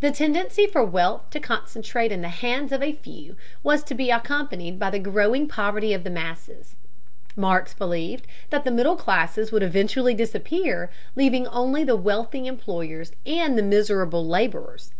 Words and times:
The 0.00 0.10
tendency 0.10 0.66
for 0.66 0.82
wealth 0.84 1.30
to 1.30 1.38
concentrate 1.38 2.10
in 2.10 2.20
the 2.20 2.30
hands 2.30 2.72
of 2.72 2.82
a 2.82 2.92
few 2.94 3.36
was 3.62 3.84
to 3.84 3.94
be 3.94 4.10
accompanied 4.10 4.76
by 4.80 4.90
the 4.90 4.98
growing 4.98 5.46
poverty 5.46 5.92
of 5.94 6.02
the 6.02 6.10
masses. 6.10 6.74
Marx 7.36 7.72
believed 7.72 8.26
that 8.50 8.64
the 8.64 8.72
middle 8.72 8.96
classes 8.96 9.52
would 9.52 9.62
eventually 9.62 10.14
disappear, 10.14 10.90
leaving 11.14 11.46
only 11.46 11.84
the 11.84 11.94
wealthy 11.94 12.48
employers 12.48 13.12
and 13.24 13.56
the 13.56 13.62
miserable 13.62 14.26
laborers. 14.26 14.90